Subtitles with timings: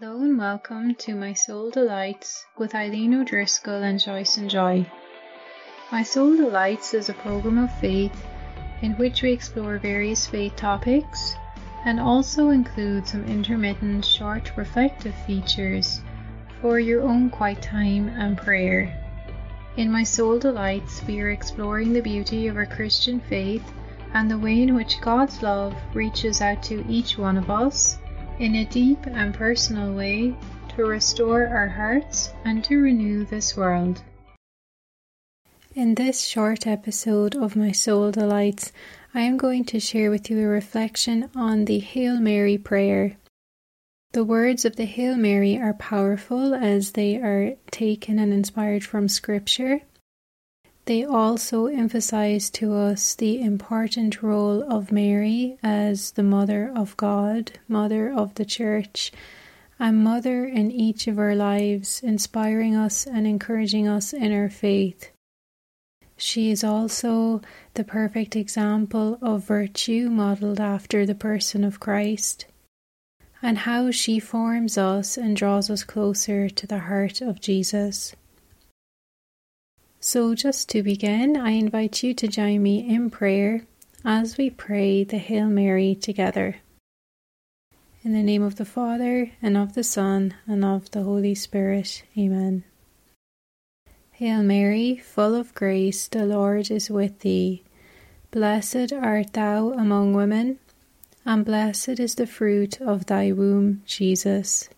[0.00, 4.84] Hello and welcome to My Soul Delights with Eileen O'Driscoll and Joyce and Joy.
[5.92, 8.26] My Soul Delights is a program of faith
[8.82, 11.36] in which we explore various faith topics
[11.84, 16.00] and also include some intermittent short reflective features
[16.60, 18.92] for your own quiet time and prayer.
[19.76, 23.72] In My Soul Delights, we are exploring the beauty of our Christian faith
[24.12, 27.98] and the way in which God's love reaches out to each one of us
[28.38, 30.34] in a deep and personal way
[30.74, 34.02] to restore our hearts and to renew this world.
[35.74, 38.72] In this short episode of My Soul Delights,
[39.12, 43.16] I am going to share with you a reflection on the Hail Mary prayer.
[44.12, 49.08] The words of the Hail Mary are powerful as they are taken and inspired from
[49.08, 49.82] Scripture.
[50.86, 57.52] They also emphasize to us the important role of Mary as the Mother of God,
[57.66, 59.10] Mother of the Church,
[59.78, 65.10] and Mother in each of our lives, inspiring us and encouraging us in our faith.
[66.18, 67.40] She is also
[67.72, 72.44] the perfect example of virtue modelled after the person of Christ,
[73.40, 78.14] and how she forms us and draws us closer to the heart of Jesus.
[80.06, 83.62] So, just to begin, I invite you to join me in prayer
[84.04, 86.56] as we pray the Hail Mary together.
[88.02, 92.02] In the name of the Father, and of the Son, and of the Holy Spirit.
[92.18, 92.64] Amen.
[94.10, 97.62] Hail Mary, full of grace, the Lord is with thee.
[98.30, 100.58] Blessed art thou among women,
[101.24, 104.68] and blessed is the fruit of thy womb, Jesus.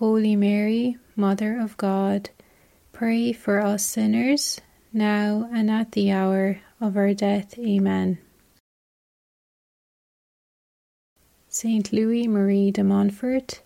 [0.00, 2.30] Holy Mary, Mother of God,
[3.02, 4.60] Pray for us sinners,
[4.92, 7.58] now and at the hour of our death.
[7.58, 8.18] Amen.
[11.48, 13.60] Saint Louis Marie de Montfort,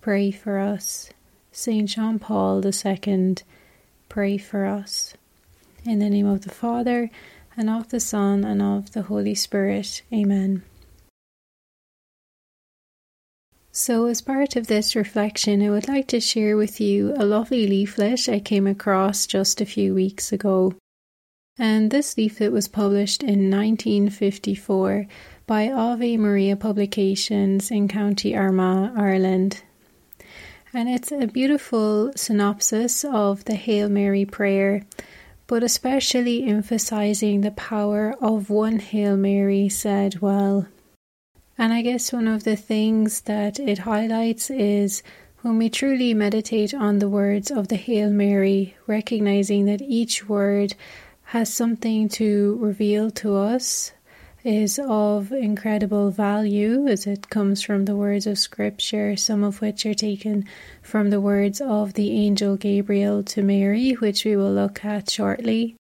[0.00, 1.10] pray for us.
[1.52, 3.34] Saint John Paul II,
[4.08, 5.12] pray for us.
[5.84, 7.10] In the name of the Father,
[7.54, 10.00] and of the Son, and of the Holy Spirit.
[10.10, 10.62] Amen.
[13.74, 17.66] So, as part of this reflection, I would like to share with you a lovely
[17.66, 20.74] leaflet I came across just a few weeks ago.
[21.58, 25.06] And this leaflet was published in 1954
[25.46, 29.62] by Ave Maria Publications in County Armagh, Ireland.
[30.74, 34.82] And it's a beautiful synopsis of the Hail Mary prayer,
[35.46, 40.68] but especially emphasizing the power of one Hail Mary said well.
[41.62, 45.04] And I guess one of the things that it highlights is
[45.42, 50.74] when we truly meditate on the words of the Hail Mary, recognizing that each word
[51.22, 53.92] has something to reveal to us,
[54.42, 59.86] is of incredible value as it comes from the words of Scripture, some of which
[59.86, 60.44] are taken
[60.82, 65.76] from the words of the angel Gabriel to Mary, which we will look at shortly,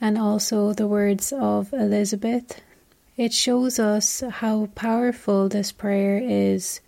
[0.00, 2.60] and also the words of Elizabeth
[3.16, 6.80] it shows us how powerful this prayer is,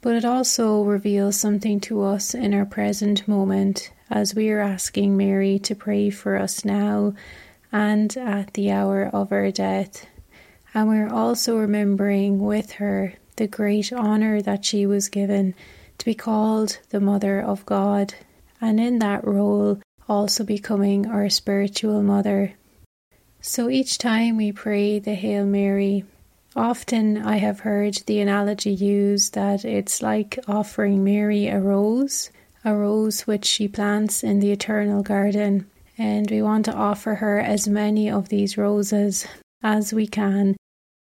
[0.00, 5.16] but it also reveals something to us in our present moment as we are asking
[5.16, 7.12] Mary to pray for us now
[7.72, 10.06] and at the hour of our death.
[10.72, 15.54] And we're also remembering with her the great honour that she was given
[15.98, 18.14] to be called the Mother of God,
[18.60, 22.54] and in that role also becoming our spiritual mother.
[23.46, 26.06] So each time we pray the Hail Mary,
[26.56, 32.30] often I have heard the analogy used that it's like offering Mary a rose,
[32.64, 35.70] a rose which she plants in the eternal garden.
[35.98, 39.26] And we want to offer her as many of these roses
[39.62, 40.56] as we can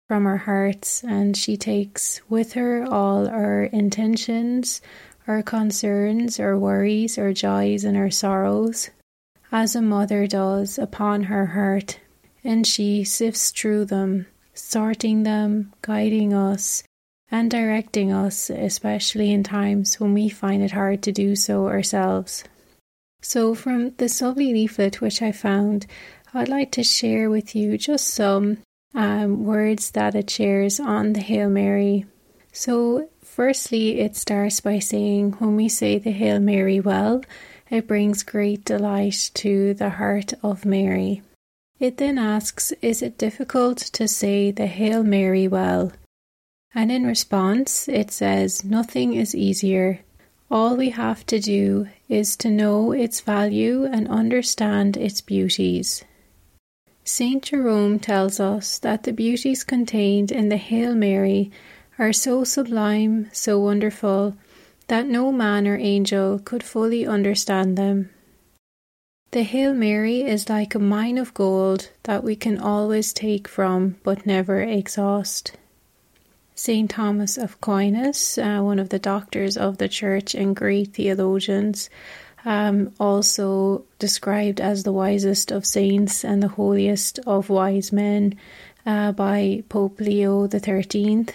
[0.10, 4.82] from our hearts, and she takes with her all our intentions,
[5.30, 8.90] our concerns, our worries, our joys, and our sorrows,
[9.50, 12.00] as a mother does upon her heart
[12.44, 16.84] and she sifts through them, sorting them, guiding us,
[17.32, 22.44] and directing us, especially in times when we find it hard to do so ourselves.
[23.22, 25.88] So, from this lovely leaflet which I found,
[26.34, 28.58] I'd like to share with you just some
[28.94, 32.06] um, words that it shares on the Hail Mary.
[32.52, 37.24] So, firstly, it starts by saying, When we say the Hail Mary well,
[37.70, 41.24] it brings great delight to the heart of Mary.
[41.80, 45.92] It then asks, Is it difficult to say the Hail Mary well?
[46.74, 50.00] And in response, it says, Nothing is easier.
[50.50, 56.04] All we have to do is to know its value and understand its beauties.
[57.04, 57.44] St.
[57.44, 61.52] Jerome tells us that the beauties contained in the Hail Mary
[62.00, 64.36] are so sublime, so wonderful,
[64.88, 68.10] that no man or angel could fully understand them.
[69.34, 73.96] The Hail Mary is like a mine of gold that we can always take from
[74.04, 75.54] but never exhaust.
[76.54, 76.88] St.
[76.88, 81.90] Thomas of Aquinas, uh, one of the doctors of the church and great theologians,
[82.46, 88.36] um, also described as the wisest of saints and the holiest of wise men
[88.86, 91.26] uh, by Pope Leo XIII,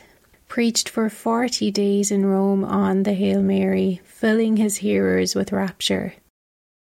[0.47, 6.15] preached for 40 days in Rome on the Hail Mary, filling his hearers with rapture.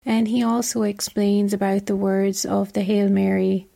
[0.05, 3.67] And he also explains about the words of the Hail Mary.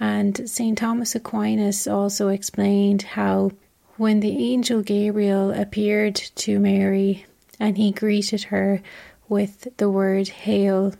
[0.00, 0.76] And St.
[0.76, 3.52] Thomas Aquinas also explained how
[3.96, 7.26] when the angel Gabriel appeared to Mary
[7.60, 8.82] and he greeted her
[9.28, 10.94] with the word Hail,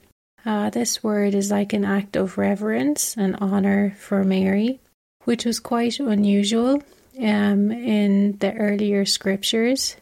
[0.44, 4.80] uh, this word is like an act of reverence and honour for Mary,
[5.24, 6.82] which was quite unusual
[7.18, 9.96] um, in the earlier scriptures.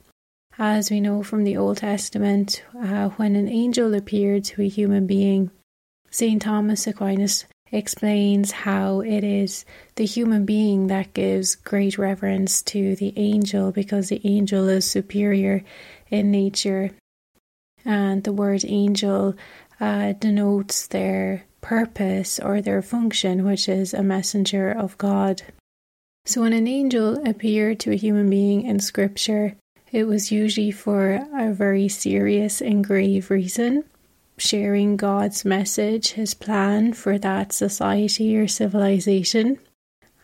[0.62, 5.06] As we know from the Old Testament, uh, when an angel appeared to a human
[5.06, 5.50] being,
[6.10, 6.42] St.
[6.42, 9.64] Thomas Aquinas explains how it is
[9.94, 15.64] the human being that gives great reverence to the angel because the angel is superior
[16.10, 16.90] in nature.
[17.86, 19.36] And the word angel
[19.80, 25.40] uh, denotes their purpose or their function, which is a messenger of God.
[26.26, 29.56] So when an angel appeared to a human being in scripture,
[29.92, 33.84] it was usually for a very serious and grave reason
[34.40, 39.58] sharing God's message, his plan for that society or civilization.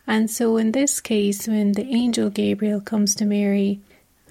[0.05, 3.81] And so, in this case, when the angel Gabriel comes to Mary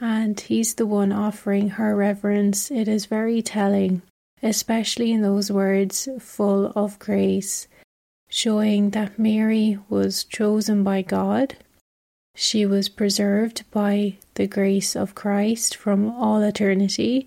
[0.01, 4.03] and he's the one offering her reverence, it is very telling,
[4.43, 7.69] especially in those words, full of grace,
[8.29, 11.57] showing that Mary was chosen by God.
[12.39, 17.27] She was preserved by the grace of Christ from all eternity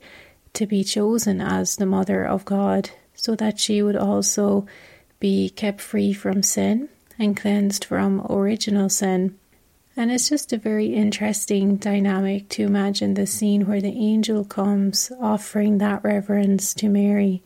[0.53, 4.67] to be chosen as the Mother of God, so that she would also
[5.19, 9.35] be kept free from sin and cleansed from original sin.
[9.97, 15.11] And it's just a very interesting dynamic to imagine the scene where the angel comes
[15.19, 17.41] offering that reverence to Mary.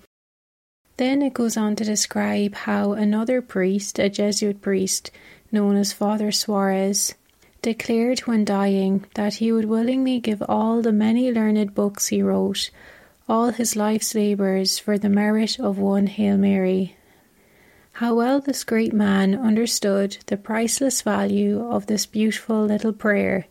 [0.97, 5.11] Then it goes on to describe how another priest, a Jesuit priest
[5.49, 7.15] known as Father Suarez,
[7.63, 12.69] declared when dying that he would willingly give all the many learned books he wrote
[13.27, 16.95] all his life's labours for the merit of one Hail Mary.
[17.93, 23.45] How well this great man understood the priceless value of this beautiful little prayer.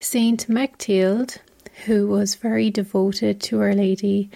[0.00, 1.38] Saint Mechtild,
[1.86, 4.30] who was very devoted to Our Lady,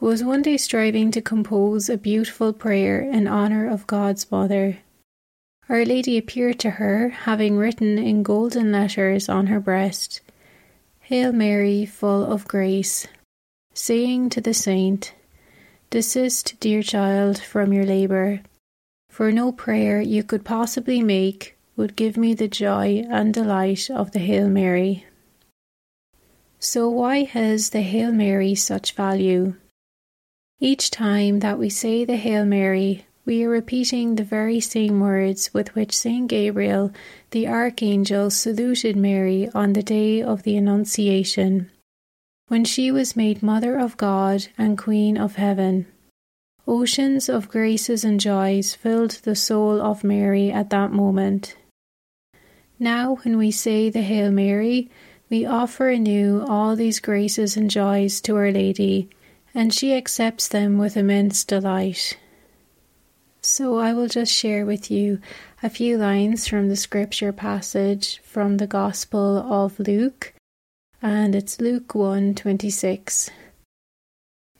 [0.00, 4.78] was one day striving to compose a beautiful prayer in honour of God's Mother.
[5.72, 10.20] Our Lady appeared to her, having written in golden letters on her breast,
[11.00, 13.06] Hail Mary, full of grace,
[13.72, 15.14] saying to the saint,
[15.88, 18.42] Desist, dear child, from your labour,
[19.08, 24.12] for no prayer you could possibly make would give me the joy and delight of
[24.12, 25.06] the Hail Mary.
[26.60, 29.54] So, why has the Hail Mary such value?
[30.60, 35.54] Each time that we say the Hail Mary, we are repeating the very same words
[35.54, 36.92] with which Saint Gabriel,
[37.30, 41.70] the Archangel, saluted Mary on the day of the Annunciation
[42.48, 45.86] when she was made Mother of God and Queen of Heaven.
[46.66, 51.56] Oceans of graces and joys filled the soul of Mary at that moment.
[52.78, 54.90] Now, when we say the Hail Mary,
[55.30, 59.08] we offer anew all these graces and joys to Our Lady,
[59.54, 62.18] and she accepts them with immense delight.
[63.44, 65.18] So, I will just share with you
[65.64, 70.32] a few lines from the scripture passage from the Gospel of Luke,
[71.02, 73.30] and it's Luke 1 26.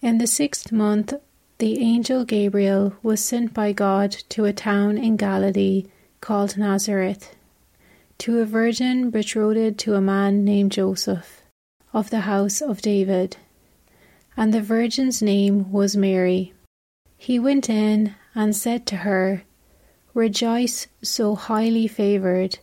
[0.00, 1.14] In the sixth month,
[1.58, 5.86] the angel Gabriel was sent by God to a town in Galilee
[6.20, 7.36] called Nazareth,
[8.18, 11.42] to a virgin betrothed to a man named Joseph,
[11.92, 13.36] of the house of David.
[14.36, 16.52] And the virgin's name was Mary.
[17.16, 19.42] He went in and said to her,
[20.14, 22.58] Rejoice, so highly favoured,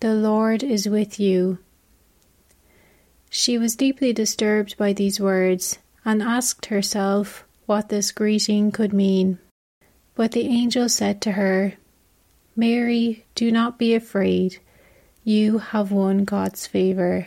[0.00, 1.58] the Lord is with you.
[3.30, 9.38] She was deeply disturbed by these words and asked herself what this greeting could mean.
[10.14, 11.74] But the angel said to her,
[12.54, 14.58] Mary, do not be afraid.
[15.24, 17.26] You have won God's favour.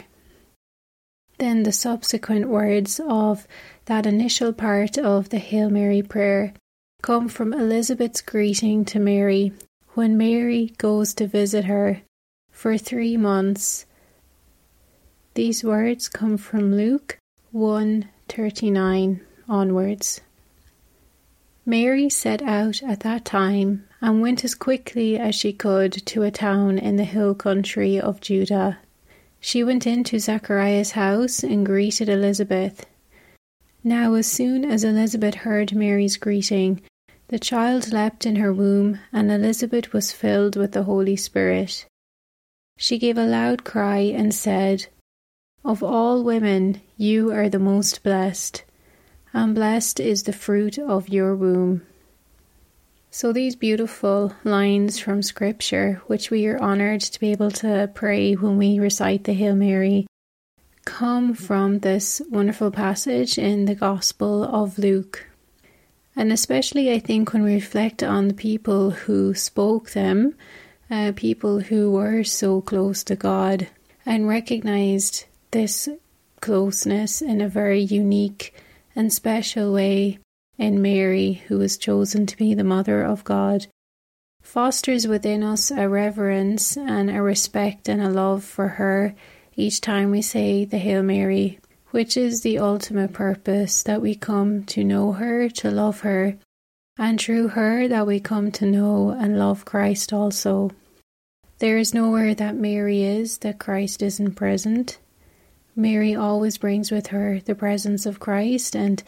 [1.38, 3.48] Then the subsequent words of
[3.86, 6.54] that initial part of the Hail Mary prayer
[7.02, 9.54] come from Elizabeth's greeting to Mary
[9.94, 12.02] when Mary goes to visit her
[12.52, 13.86] for three months
[15.40, 17.18] these words come from Luke
[17.52, 20.20] 139 onwards.
[21.66, 26.30] Mary set out at that time and went as quickly as she could to a
[26.30, 28.80] town in the hill country of Judah.
[29.40, 32.86] She went into Zachariah's house and greeted Elizabeth.
[33.82, 36.82] Now, as soon as Elizabeth heard Mary's greeting,
[37.30, 41.86] the child leapt in her womb, and Elizabeth was filled with the Holy Spirit.
[42.76, 44.88] She gave a loud cry and said,
[45.64, 48.64] Of all women, you are the most blessed,
[49.32, 51.84] and blessed is the fruit of your womb.
[53.12, 58.34] So, these beautiful lines from Scripture, which we are honoured to be able to pray
[58.34, 60.08] when we recite the Hail Mary,
[60.86, 65.29] come from this wonderful passage in the Gospel of Luke.
[66.20, 70.36] And especially, I think, when we reflect on the people who spoke them,
[70.92, 73.70] uh, people who were so close to God
[74.06, 75.88] and recognized this
[76.42, 78.54] closeness in a very unique
[78.98, 80.20] and special way
[80.58, 83.68] in Mary, who was chosen to be the Mother of God,
[84.42, 89.16] fosters within us a reverence and a respect and a love for her
[89.56, 91.60] each time we say the Hail Mary,
[91.92, 96.38] which is the ultimate purpose that we come to know her, to love her,
[96.98, 100.72] and through her that we come to know and love Christ also.
[101.60, 104.98] There is nowhere that Mary is that Christ isn't present.
[105.76, 109.02] Mary always brings with her the presence of Christ, and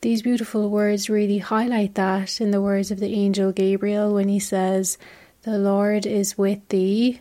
[0.00, 4.38] these beautiful words really highlight that in the words of the angel Gabriel when he
[4.38, 4.96] says,
[5.42, 7.20] The Lord is with thee.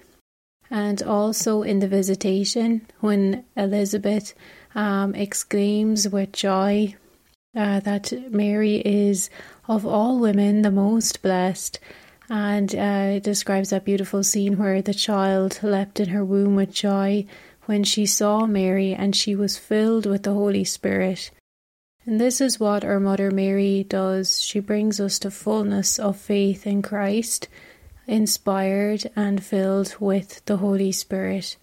[0.70, 4.34] And also in the visitation when Elizabeth
[4.78, 6.96] um, exclaims with joy
[7.56, 9.30] uh, that Mary is
[9.68, 11.80] of all women the most blessed.
[12.30, 17.26] And uh, describes that beautiful scene where the child leapt in her womb with joy
[17.66, 21.32] when she saw Mary and she was filled with the Holy Spirit.
[22.06, 24.42] And this is what our Mother Mary does.
[24.42, 27.48] She brings us to fullness of faith in Christ,
[28.08, 31.58] inspired and filled with the Holy Spirit.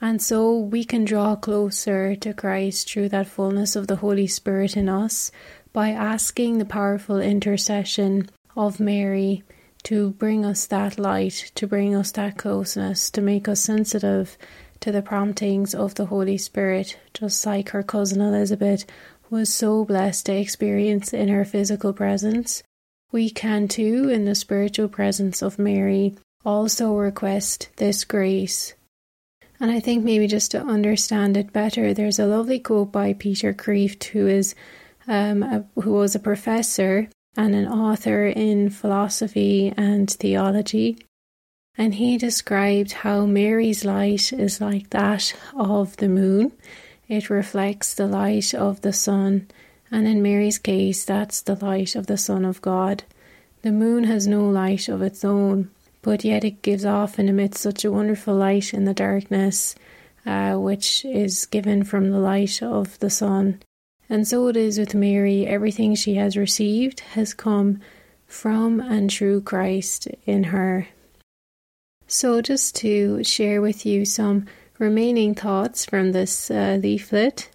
[0.00, 4.76] And so we can draw closer to Christ through that fullness of the Holy Spirit
[4.76, 5.30] in us
[5.72, 9.42] by asking the powerful intercession of Mary
[9.84, 14.36] to bring us that light, to bring us that closeness, to make us sensitive
[14.80, 18.84] to the promptings of the Holy Spirit, just like her cousin Elizabeth
[19.30, 22.62] was so blessed to experience in her physical presence,
[23.12, 28.74] we can too, in the spiritual presence of Mary, also request this grace.
[29.58, 33.54] And I think maybe just to understand it better, there's a lovely quote by Peter
[33.54, 34.54] Kreeft, who is
[35.06, 40.98] um, a, who was a professor and an author in philosophy and theology.
[41.78, 46.52] And he described how Mary's light is like that of the moon,
[47.08, 49.48] it reflects the light of the sun,
[49.90, 53.04] and in Mary's case, that's the light of the Son of God.
[53.62, 55.70] The moon has no light of its own,
[56.06, 59.74] but yet it gives off and emits such a wonderful light in the darkness,
[60.24, 63.60] uh, which is given from the light of the sun.
[64.08, 67.80] And so it is with Mary, everything she has received has come
[68.24, 70.86] from and through Christ in her.
[72.06, 74.46] So, just to share with you some
[74.78, 77.50] remaining thoughts from this uh, leaflet.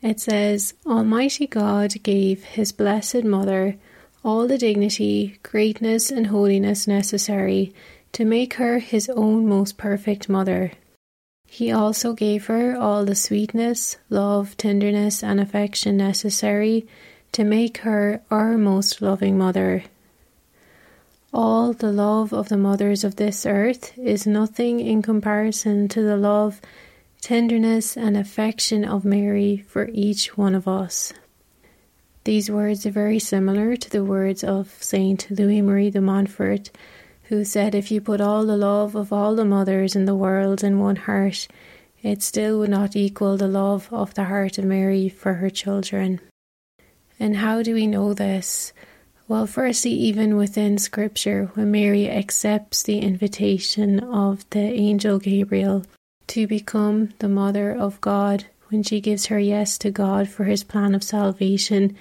[0.00, 3.76] It says, Almighty God gave His Blessed Mother
[4.24, 7.74] all the dignity, greatness, and holiness necessary
[8.12, 10.72] to make her His own most perfect mother.
[11.46, 16.86] He also gave her all the sweetness, love, tenderness, and affection necessary
[17.32, 19.84] to make her our most loving mother.
[21.32, 26.16] All the love of the mothers of this earth is nothing in comparison to the
[26.16, 26.60] love,
[27.20, 31.12] tenderness, and affection of Mary for each one of us.
[32.30, 36.70] These words are very similar to the words of Saint Louis Marie de Montfort,
[37.24, 40.62] who said, If you put all the love of all the mothers in the world
[40.62, 41.48] in one heart,
[42.04, 46.20] it still would not equal the love of the heart of Mary for her children.
[47.18, 48.72] And how do we know this?
[49.26, 55.84] Well, firstly, even within Scripture, when Mary accepts the invitation of the angel Gabriel
[56.28, 60.62] to become the mother of God, when she gives her yes to God for his
[60.62, 61.96] plan of salvation,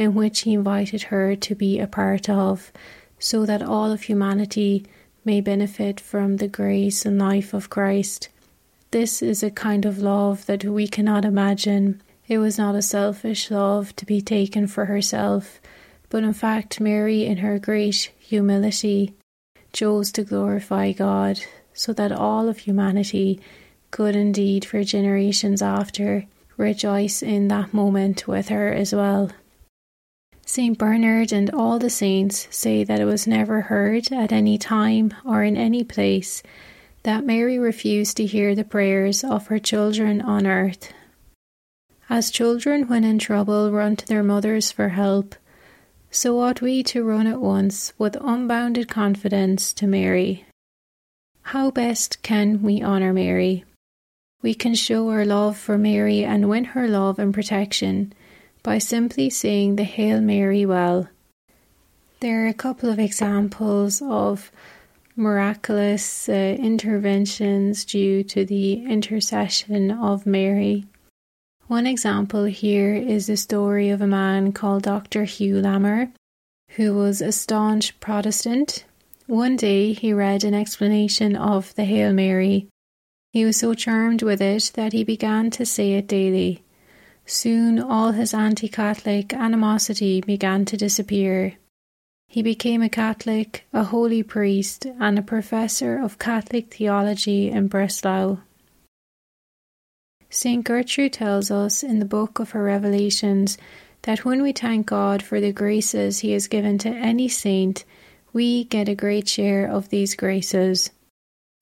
[0.00, 2.72] in which he invited her to be a part of,
[3.18, 4.84] so that all of humanity
[5.24, 8.28] may benefit from the grace and life of Christ.
[8.90, 12.00] This is a kind of love that we cannot imagine.
[12.26, 15.60] It was not a selfish love to be taken for herself
[16.10, 19.14] but in fact, Mary, in her great humility,
[19.72, 21.40] chose to glorify God
[21.72, 23.40] so that all of humanity
[23.92, 26.26] could indeed, for generations after,
[26.56, 29.30] rejoice in that moment with her as well.
[30.52, 30.76] St.
[30.76, 35.44] Bernard and all the saints say that it was never heard at any time or
[35.44, 36.42] in any place
[37.04, 40.92] that Mary refused to hear the prayers of her children on earth.
[42.08, 45.36] As children, when in trouble, run to their mothers for help,
[46.10, 50.46] so ought we to run at once with unbounded confidence to Mary.
[51.42, 53.64] How best can we honour Mary?
[54.42, 58.12] We can show our love for Mary and win her love and protection
[58.62, 61.08] by simply saying the Hail Mary well.
[62.20, 64.52] There are a couple of examples of
[65.16, 70.86] miraculous uh, interventions due to the intercession of Mary.
[71.66, 75.24] One example here is the story of a man called Dr.
[75.24, 76.12] Hugh Lammer,
[76.70, 78.84] who was a staunch Protestant.
[79.26, 82.66] One day he read an explanation of the Hail Mary.
[83.32, 86.62] He was so charmed with it that he began to say it daily.
[87.32, 91.54] Soon all his anti Catholic animosity began to disappear.
[92.26, 98.38] He became a Catholic, a holy priest, and a professor of Catholic theology in Breslau.
[100.28, 100.64] St.
[100.64, 103.56] Gertrude tells us in the book of her Revelations
[104.02, 107.84] that when we thank God for the graces He has given to any saint,
[108.32, 110.90] we get a great share of these graces.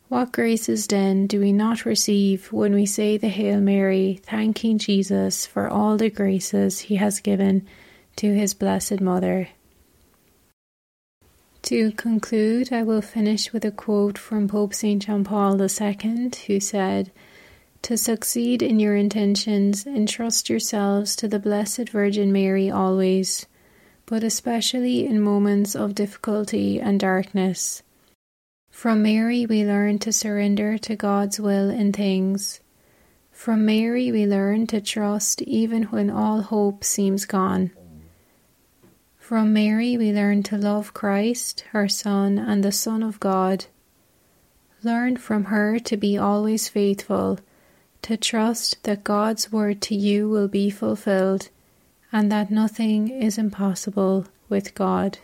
[0.08, 5.44] What graces then do we not receive when we say the Hail Mary, thanking Jesus
[5.44, 7.66] for all the graces He has given
[8.16, 9.50] to His Blessed Mother?
[11.62, 15.02] To conclude, I will finish with a quote from Pope St.
[15.02, 17.12] John Paul II, who said,
[17.82, 23.44] to succeed in your intentions, entrust yourselves to the Blessed Virgin Mary always,
[24.06, 27.82] but especially in moments of difficulty and darkness.
[28.78, 32.60] From Mary, we learn to surrender to God's will in things.
[33.32, 37.72] From Mary, we learn to trust even when all hope seems gone.
[39.18, 43.66] From Mary, we learn to love Christ, her Son, and the Son of God.
[44.84, 47.40] Learn from her to be always faithful
[48.02, 51.48] to trust that God's word to you will be fulfilled
[52.12, 55.18] and that nothing is impossible with God.